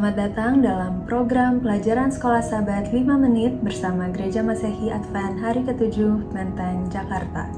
Selamat 0.00 0.32
datang 0.32 0.64
dalam 0.64 1.04
program 1.04 1.60
pelajaran 1.60 2.08
sekolah 2.08 2.40
sahabat 2.40 2.88
5 2.88 3.04
menit 3.20 3.60
bersama 3.60 4.08
Gereja 4.08 4.40
Masehi 4.40 4.88
Advent 4.88 5.36
hari 5.44 5.60
ke-7 5.60 6.32
Menteng, 6.32 6.88
Jakarta. 6.88 7.52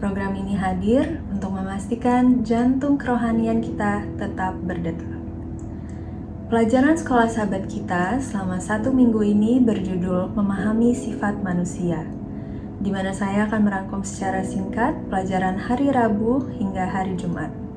Program 0.00 0.32
ini 0.32 0.56
hadir 0.56 1.20
untuk 1.28 1.52
memastikan 1.52 2.40
jantung 2.40 2.96
kerohanian 2.96 3.60
kita 3.60 4.00
tetap 4.16 4.56
berdetak. 4.64 5.12
Pelajaran 6.48 6.96
sekolah 6.96 7.28
sahabat 7.28 7.68
kita 7.68 8.16
selama 8.16 8.64
satu 8.64 8.88
minggu 8.88 9.20
ini 9.20 9.60
berjudul 9.60 10.32
Memahami 10.40 10.96
Sifat 10.96 11.36
Manusia, 11.44 12.00
di 12.80 12.88
mana 12.88 13.12
saya 13.12 13.44
akan 13.44 13.68
merangkum 13.68 14.00
secara 14.08 14.40
singkat 14.40 14.96
pelajaran 15.12 15.60
hari 15.60 15.92
Rabu 15.92 16.48
hingga 16.48 16.88
hari 16.88 17.12
Jumat. 17.20 17.67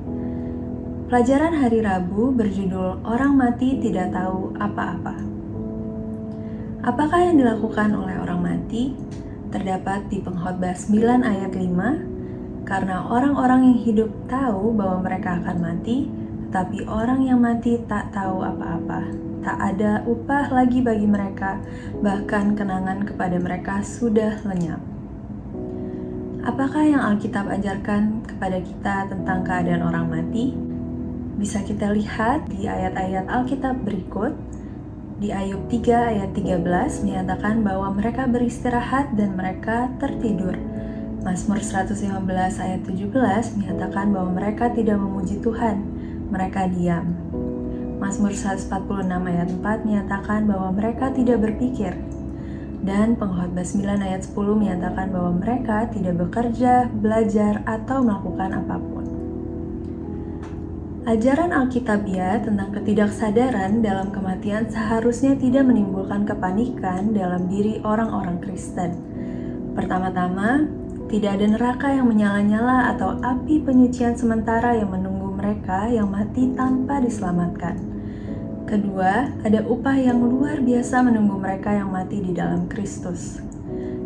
Pelajaran 1.11 1.59
hari 1.59 1.83
Rabu 1.83 2.31
berjudul 2.31 3.03
Orang 3.03 3.35
Mati 3.35 3.75
Tidak 3.83 4.15
Tahu 4.15 4.55
Apa-apa. 4.55 5.19
Apakah 6.87 7.27
yang 7.27 7.35
dilakukan 7.35 7.91
oleh 7.91 8.15
orang 8.15 8.39
mati? 8.39 8.95
Terdapat 9.51 10.07
di 10.07 10.23
pengkhotbah 10.23 10.71
9 10.71 11.19
ayat 11.19 11.51
5, 11.51 12.63
karena 12.63 13.03
orang-orang 13.11 13.59
yang 13.75 13.79
hidup 13.83 14.07
tahu 14.31 14.71
bahwa 14.71 15.03
mereka 15.03 15.35
akan 15.43 15.57
mati, 15.59 16.07
tetapi 16.47 16.87
orang 16.87 17.27
yang 17.27 17.43
mati 17.43 17.75
tak 17.91 18.15
tahu 18.15 18.47
apa-apa. 18.47 19.11
Tak 19.43 19.57
ada 19.59 20.07
upah 20.07 20.47
lagi 20.47 20.79
bagi 20.79 21.11
mereka, 21.11 21.59
bahkan 21.99 22.55
kenangan 22.55 23.03
kepada 23.03 23.35
mereka 23.35 23.83
sudah 23.83 24.39
lenyap. 24.47 24.79
Apakah 26.47 26.87
yang 26.87 27.03
Alkitab 27.03 27.51
ajarkan 27.51 28.23
kepada 28.23 28.63
kita 28.63 29.11
tentang 29.11 29.43
keadaan 29.43 29.83
orang 29.83 30.07
mati? 30.07 30.70
Bisa 31.41 31.65
kita 31.65 31.89
lihat 31.89 32.45
di 32.53 32.69
ayat-ayat 32.69 33.25
Alkitab 33.25 33.81
berikut. 33.81 34.37
Di 35.17 35.33
Ayub 35.33 35.65
3 35.73 36.13
ayat 36.13 36.37
13 36.37 37.01
menyatakan 37.01 37.65
bahwa 37.65 37.89
mereka 37.97 38.29
beristirahat 38.29 39.17
dan 39.17 39.33
mereka 39.33 39.89
tertidur. 39.97 40.53
Mazmur 41.25 41.61
115 41.61 41.97
ayat 42.61 42.81
17 42.85 43.57
menyatakan 43.57 44.13
bahwa 44.13 44.37
mereka 44.37 44.69
tidak 44.73 44.97
memuji 45.01 45.41
Tuhan, 45.41 45.81
mereka 46.29 46.69
diam. 46.69 47.09
Mazmur 47.97 48.33
146 48.33 48.69
ayat 49.09 49.49
4 49.49 49.85
menyatakan 49.85 50.45
bahwa 50.45 50.69
mereka 50.73 51.09
tidak 51.13 51.41
berpikir. 51.41 51.93
Dan 52.81 53.13
pengkhotbah 53.17 53.65
9 53.65 54.01
ayat 54.01 54.25
10 54.25 54.33
menyatakan 54.57 55.13
bahwa 55.13 55.37
mereka 55.37 55.85
tidak 55.93 56.17
bekerja, 56.17 56.89
belajar, 56.89 57.61
atau 57.69 58.01
melakukan 58.01 58.57
apa 58.57 58.77
pun. 58.81 59.00
Ajaran 61.01 61.49
Alkitabiah 61.49 62.45
tentang 62.45 62.77
ketidaksadaran 62.77 63.81
dalam 63.81 64.13
kematian 64.13 64.69
seharusnya 64.69 65.33
tidak 65.33 65.65
menimbulkan 65.65 66.29
kepanikan 66.29 67.09
dalam 67.09 67.49
diri 67.49 67.81
orang-orang 67.81 68.37
Kristen. 68.37 69.01
Pertama-tama, 69.73 70.69
tidak 71.09 71.41
ada 71.41 71.45
neraka 71.57 71.89
yang 71.89 72.05
menyala-nyala 72.05 72.93
atau 72.93 73.17
api 73.17 73.65
penyucian 73.65 74.13
sementara 74.13 74.77
yang 74.77 74.93
menunggu 74.93 75.33
mereka 75.33 75.89
yang 75.89 76.05
mati 76.05 76.53
tanpa 76.53 77.01
diselamatkan. 77.01 77.81
Kedua, 78.69 79.25
ada 79.41 79.65
upah 79.65 79.97
yang 79.97 80.21
luar 80.21 80.61
biasa 80.61 81.01
menunggu 81.01 81.33
mereka 81.41 81.81
yang 81.81 81.89
mati 81.89 82.21
di 82.21 82.29
dalam 82.29 82.69
Kristus. 82.69 83.41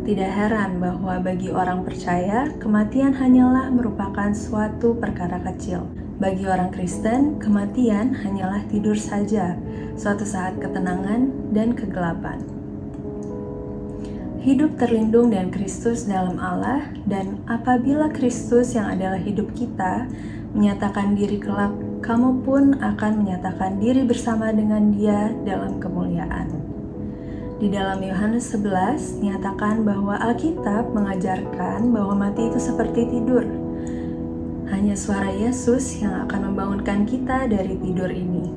Tidak 0.00 0.30
heran 0.32 0.80
bahwa 0.80 1.20
bagi 1.20 1.52
orang 1.52 1.84
percaya, 1.84 2.48
kematian 2.56 3.12
hanyalah 3.12 3.68
merupakan 3.68 4.32
suatu 4.32 4.96
perkara 4.96 5.44
kecil 5.44 6.05
bagi 6.16 6.48
orang 6.48 6.72
Kristen, 6.72 7.36
kematian 7.36 8.16
hanyalah 8.24 8.64
tidur 8.72 8.96
saja, 8.96 9.52
suatu 10.00 10.24
saat 10.24 10.56
ketenangan 10.56 11.52
dan 11.52 11.76
kegelapan. 11.76 12.40
Hidup 14.40 14.80
terlindung 14.80 15.34
dengan 15.34 15.52
Kristus 15.52 16.08
dalam 16.08 16.40
Allah, 16.40 16.88
dan 17.04 17.44
apabila 17.44 18.08
Kristus 18.08 18.72
yang 18.72 18.96
adalah 18.96 19.20
hidup 19.20 19.52
kita 19.52 20.08
menyatakan 20.56 21.18
diri 21.18 21.36
kelak, 21.36 21.74
kamu 22.00 22.40
pun 22.46 22.78
akan 22.80 23.26
menyatakan 23.26 23.76
diri 23.76 24.06
bersama 24.06 24.54
dengan 24.54 24.94
Dia 24.96 25.34
dalam 25.44 25.82
kemuliaan. 25.82 26.48
Di 27.60 27.68
dalam 27.72 28.00
Yohanes 28.00 28.52
11 28.56 29.20
nyatakan 29.20 29.84
bahwa 29.84 30.16
Alkitab 30.16 30.92
mengajarkan 30.92 31.88
bahwa 31.92 32.28
mati 32.28 32.52
itu 32.52 32.60
seperti 32.60 33.08
tidur 33.08 33.65
hanya 34.76 34.92
suara 34.92 35.32
Yesus 35.32 36.04
yang 36.04 36.28
akan 36.28 36.52
membangunkan 36.52 37.08
kita 37.08 37.48
dari 37.48 37.80
tidur 37.80 38.12
ini. 38.12 38.52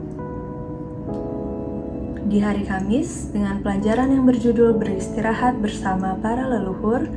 Di 2.28 2.44
hari 2.44 2.68
Kamis, 2.68 3.32
dengan 3.32 3.64
pelajaran 3.64 4.12
yang 4.12 4.28
berjudul 4.28 4.76
Beristirahat 4.76 5.64
bersama 5.64 6.20
para 6.20 6.44
leluhur, 6.44 7.08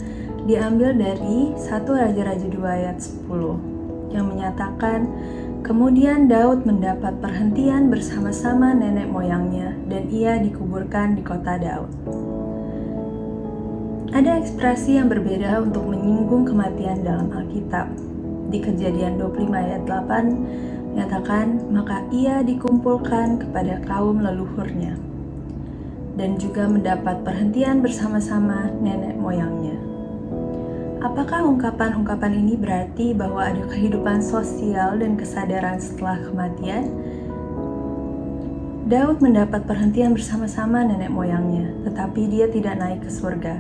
diambil 0.47 0.95
dari 0.95 1.51
1 1.59 1.83
Raja-Raja 1.83 2.47
2 2.47 2.63
ayat 2.63 3.03
10, 3.03 4.15
yang 4.15 4.31
menyatakan, 4.31 5.11
Kemudian 5.67 6.31
Daud 6.31 6.63
mendapat 6.63 7.19
perhentian 7.19 7.91
bersama-sama 7.91 8.71
nenek 8.71 9.11
moyangnya, 9.11 9.75
dan 9.91 10.07
ia 10.15 10.39
dikuburkan 10.39 11.19
di 11.19 11.23
kota 11.27 11.59
Daud. 11.59 11.91
Ada 14.15 14.39
ekspresi 14.39 14.95
yang 14.95 15.11
berbeda 15.11 15.59
untuk 15.59 15.91
menyinggung 15.91 16.47
kematian 16.47 17.03
dalam 17.03 17.31
Alkitab 17.35 18.13
di 18.53 18.61
kejadian 18.61 19.17
25 19.17 19.49
ayat 19.49 19.83
8 19.89 20.93
menyatakan 20.93 21.73
maka 21.73 22.05
ia 22.13 22.45
dikumpulkan 22.45 23.41
kepada 23.41 23.81
kaum 23.89 24.21
leluhurnya 24.21 25.01
dan 26.21 26.37
juga 26.37 26.69
mendapat 26.69 27.25
perhentian 27.25 27.81
bersama-sama 27.81 28.69
nenek 28.85 29.17
moyangnya. 29.17 29.81
Apakah 31.03 31.43
ungkapan-ungkapan 31.49 32.33
ini 32.37 32.55
berarti 32.55 33.11
bahwa 33.11 33.43
ada 33.43 33.65
kehidupan 33.67 34.23
sosial 34.23 35.03
dan 35.03 35.19
kesadaran 35.19 35.83
setelah 35.83 36.21
kematian? 36.23 36.93
Daud 38.87 39.19
mendapat 39.25 39.67
perhentian 39.67 40.13
bersama-sama 40.13 40.85
nenek 40.85 41.11
moyangnya, 41.11 41.75
tetapi 41.89 42.29
dia 42.29 42.47
tidak 42.53 42.77
naik 42.77 43.01
ke 43.03 43.11
surga. 43.11 43.59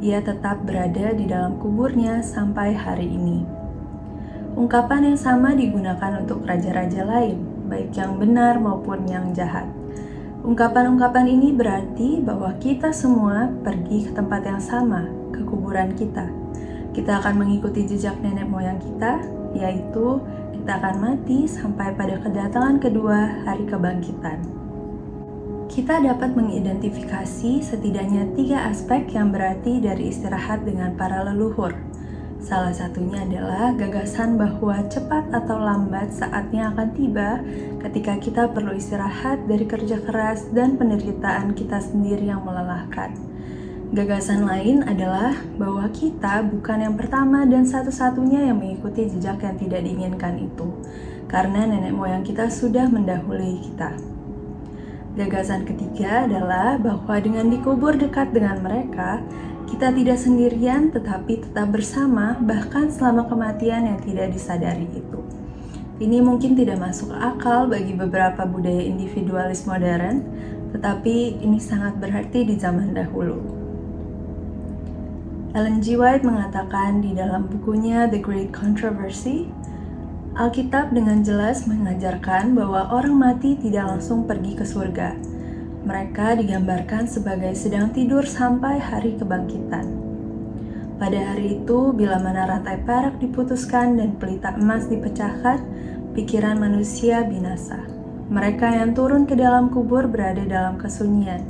Ia 0.00 0.24
tetap 0.24 0.64
berada 0.64 1.12
di 1.12 1.28
dalam 1.28 1.60
kuburnya 1.60 2.24
sampai 2.24 2.72
hari 2.72 3.06
ini. 3.06 3.59
Ungkapan 4.60 5.08
yang 5.08 5.16
sama 5.16 5.56
digunakan 5.56 6.20
untuk 6.20 6.44
raja-raja 6.44 7.00
lain, 7.08 7.40
baik 7.72 7.96
yang 7.96 8.20
benar 8.20 8.60
maupun 8.60 9.08
yang 9.08 9.32
jahat. 9.32 9.64
Ungkapan-ungkapan 10.44 11.32
ini 11.32 11.56
berarti 11.56 12.20
bahwa 12.20 12.52
kita 12.60 12.92
semua 12.92 13.48
pergi 13.64 14.04
ke 14.04 14.12
tempat 14.12 14.44
yang 14.44 14.60
sama, 14.60 15.08
ke 15.32 15.40
kuburan 15.48 15.96
kita. 15.96 16.28
Kita 16.92 17.24
akan 17.24 17.40
mengikuti 17.40 17.88
jejak 17.88 18.20
nenek 18.20 18.52
moyang 18.52 18.76
kita, 18.76 19.24
yaitu 19.56 20.20
kita 20.52 20.76
akan 20.76 20.96
mati 21.08 21.48
sampai 21.48 21.96
pada 21.96 22.20
kedatangan 22.20 22.84
kedua 22.84 23.48
hari 23.48 23.64
kebangkitan. 23.64 24.44
Kita 25.72 26.04
dapat 26.04 26.36
mengidentifikasi 26.36 27.64
setidaknya 27.64 28.28
tiga 28.36 28.68
aspek 28.68 29.08
yang 29.16 29.32
berarti 29.32 29.80
dari 29.80 30.12
istirahat 30.12 30.68
dengan 30.68 30.92
para 31.00 31.24
leluhur– 31.24 31.72
Salah 32.40 32.72
satunya 32.72 33.20
adalah 33.20 33.76
gagasan 33.76 34.40
bahwa 34.40 34.80
cepat 34.88 35.28
atau 35.28 35.60
lambat 35.60 36.08
saatnya 36.08 36.72
akan 36.72 36.88
tiba 36.96 37.44
ketika 37.84 38.16
kita 38.16 38.42
perlu 38.48 38.72
istirahat 38.72 39.44
dari 39.44 39.68
kerja 39.68 40.00
keras 40.00 40.48
dan 40.56 40.80
penderitaan 40.80 41.52
kita 41.52 41.84
sendiri 41.84 42.32
yang 42.32 42.40
melelahkan. 42.40 43.12
Gagasan 43.92 44.48
lain 44.48 44.80
adalah 44.88 45.36
bahwa 45.60 45.84
kita 45.92 46.40
bukan 46.48 46.78
yang 46.80 46.96
pertama 46.96 47.44
dan 47.44 47.68
satu-satunya 47.68 48.48
yang 48.48 48.56
mengikuti 48.56 49.10
jejak 49.12 49.44
yang 49.44 49.60
tidak 49.60 49.84
diinginkan 49.84 50.40
itu, 50.40 50.72
karena 51.28 51.68
nenek 51.68 51.92
moyang 51.92 52.24
kita 52.24 52.48
sudah 52.48 52.88
mendahului 52.88 53.60
kita. 53.68 54.00
Gagasan 55.18 55.66
ketiga 55.66 56.24
adalah 56.24 56.78
bahwa 56.78 57.18
dengan 57.18 57.50
dikubur 57.50 57.98
dekat 57.98 58.30
dengan 58.30 58.62
mereka, 58.62 59.18
kita 59.70 59.94
tidak 59.94 60.18
sendirian 60.18 60.90
tetapi 60.90 61.46
tetap 61.46 61.70
bersama 61.70 62.34
bahkan 62.42 62.90
selama 62.90 63.30
kematian 63.30 63.86
yang 63.86 63.98
tidak 64.02 64.34
disadari 64.34 64.90
itu. 64.90 65.20
Ini 66.00 66.18
mungkin 66.24 66.56
tidak 66.56 66.80
masuk 66.80 67.12
akal 67.12 67.68
bagi 67.70 67.92
beberapa 67.94 68.48
budaya 68.48 68.82
individualis 68.82 69.68
modern, 69.68 70.24
tetapi 70.74 71.38
ini 71.44 71.60
sangat 71.60 72.00
berarti 72.00 72.42
di 72.48 72.56
zaman 72.56 72.96
dahulu. 72.96 73.36
Ellen 75.52 75.82
G. 75.82 75.98
White 75.98 76.22
mengatakan 76.22 77.02
di 77.02 77.12
dalam 77.12 77.46
bukunya 77.50 78.08
The 78.08 78.22
Great 78.22 78.54
Controversy, 78.54 79.50
Alkitab 80.38 80.94
dengan 80.94 81.26
jelas 81.26 81.66
mengajarkan 81.66 82.54
bahwa 82.54 82.86
orang 82.94 83.18
mati 83.18 83.58
tidak 83.58 83.92
langsung 83.92 84.24
pergi 84.24 84.56
ke 84.56 84.64
surga, 84.64 85.18
mereka 85.80 86.36
digambarkan 86.36 87.08
sebagai 87.08 87.56
sedang 87.56 87.88
tidur 87.96 88.28
sampai 88.28 88.76
hari 88.76 89.16
kebangkitan. 89.16 89.88
Pada 91.00 91.32
hari 91.32 91.56
itu, 91.56 91.96
bila 91.96 92.20
mana 92.20 92.44
rantai 92.44 92.76
perak 92.84 93.16
diputuskan 93.16 93.96
dan 93.96 94.20
pelita 94.20 94.52
emas 94.60 94.84
dipecahkan, 94.92 95.64
pikiran 96.12 96.60
manusia 96.60 97.24
binasa. 97.24 97.80
Mereka 98.28 98.68
yang 98.68 98.92
turun 98.92 99.24
ke 99.24 99.32
dalam 99.32 99.72
kubur 99.72 100.04
berada 100.04 100.44
dalam 100.44 100.76
kesunyian. 100.76 101.40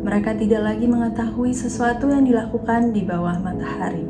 Mereka 0.00 0.40
tidak 0.40 0.64
lagi 0.64 0.88
mengetahui 0.88 1.52
sesuatu 1.52 2.08
yang 2.08 2.24
dilakukan 2.24 2.96
di 2.96 3.04
bawah 3.04 3.36
matahari. 3.36 4.08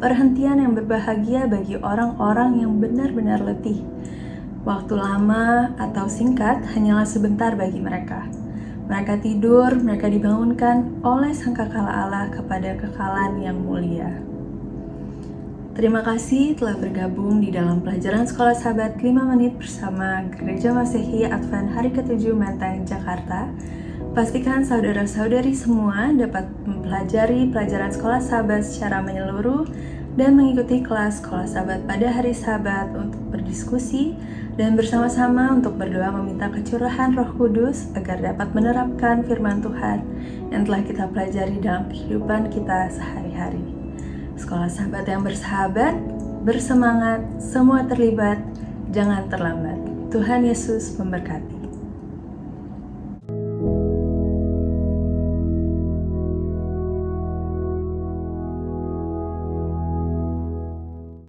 Perhentian 0.00 0.64
yang 0.64 0.72
berbahagia 0.72 1.44
bagi 1.44 1.76
orang-orang 1.76 2.64
yang 2.64 2.80
benar-benar 2.80 3.44
letih. 3.44 3.84
Waktu 4.64 4.96
lama 4.96 5.76
atau 5.76 6.08
singkat 6.08 6.64
hanyalah 6.72 7.04
sebentar 7.04 7.52
bagi 7.52 7.78
mereka. 7.78 8.41
Mereka 8.90 9.22
tidur, 9.22 9.70
mereka 9.78 10.10
dibangunkan 10.10 11.02
oleh 11.06 11.30
sangkakala 11.30 11.90
Allah 11.90 12.26
kepada 12.34 12.74
kekalan 12.74 13.38
yang 13.38 13.62
mulia. 13.62 14.32
Terima 15.72 16.04
kasih 16.04 16.52
telah 16.52 16.76
bergabung 16.76 17.40
di 17.40 17.48
dalam 17.48 17.80
pelajaran 17.80 18.28
Sekolah 18.28 18.52
Sahabat 18.52 19.00
5 19.00 19.08
menit 19.32 19.56
bersama 19.56 20.20
Gereja 20.28 20.68
Masehi 20.68 21.24
Advent 21.24 21.72
Hari 21.72 21.96
ke-7 21.96 22.36
Menteng, 22.36 22.84
Jakarta. 22.84 23.48
Pastikan 24.12 24.68
saudara-saudari 24.68 25.56
semua 25.56 26.12
dapat 26.12 26.44
mempelajari 26.68 27.48
pelajaran 27.48 27.88
Sekolah 27.88 28.20
Sahabat 28.20 28.68
secara 28.68 29.00
menyeluruh 29.00 29.64
dan 30.20 30.36
mengikuti 30.36 30.84
kelas 30.84 31.24
Sekolah 31.24 31.48
Sahabat 31.48 31.88
pada 31.88 32.20
hari 32.20 32.36
Sabat 32.36 32.92
untuk 32.92 33.21
berdiskusi 33.52 34.16
dan 34.56 34.80
bersama-sama 34.80 35.52
untuk 35.52 35.76
berdoa 35.76 36.08
meminta 36.08 36.48
kecurahan 36.48 37.12
Roh 37.12 37.36
Kudus 37.36 37.92
agar 37.92 38.16
dapat 38.24 38.48
menerapkan 38.56 39.20
firman 39.28 39.60
Tuhan 39.60 40.00
yang 40.48 40.64
telah 40.64 40.80
kita 40.80 41.04
pelajari 41.12 41.60
dalam 41.60 41.84
kehidupan 41.92 42.48
kita 42.48 42.88
sehari-hari. 42.88 43.60
Sekolah 44.40 44.72
sahabat 44.72 45.04
yang 45.04 45.20
bersahabat, 45.20 45.92
bersemangat, 46.48 47.20
semua 47.44 47.84
terlibat, 47.84 48.40
jangan 48.88 49.28
terlambat. 49.28 49.76
Tuhan 50.08 50.48
Yesus 50.48 50.96
memberkati. 50.96 51.61